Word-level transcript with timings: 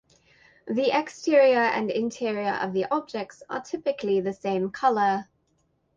The 0.65 0.97
exterior 0.99 1.59
and 1.59 1.91
interior 1.91 2.53
of 2.53 2.73
the 2.73 2.85
objects 2.89 3.43
are 3.51 3.61
typically 3.61 4.19
the 4.19 4.33
same 4.33 4.71
colour. 4.71 5.27